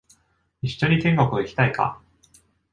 [0.63, 2.01] 一緒に天国へ行きたいか？